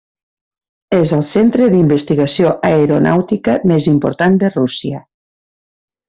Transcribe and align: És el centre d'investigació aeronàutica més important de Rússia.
És 0.99 1.11
el 1.17 1.21
centre 1.33 1.67
d'investigació 1.73 2.53
aeronàutica 2.71 3.57
més 3.73 3.89
important 3.95 4.39
de 4.45 4.51
Rússia. 4.55 5.03